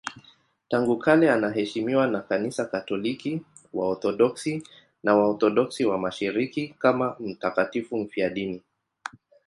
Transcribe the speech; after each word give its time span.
Tangu 0.69 0.97
kale 0.97 1.31
anaheshimiwa 1.31 2.07
na 2.07 2.21
Kanisa 2.21 2.65
Katoliki, 2.65 3.41
Waorthodoksi 3.73 4.63
na 5.03 5.15
Waorthodoksi 5.15 5.85
wa 5.85 5.97
Mashariki 5.97 6.69
kama 6.79 7.15
mtakatifu 7.19 7.97
mfiadini. 7.97 8.61